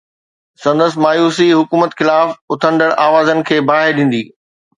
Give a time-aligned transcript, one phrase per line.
[0.63, 4.23] سندن مايوسي حڪومت خلاف اٿندڙ آوازن کي باهه ڏيندي.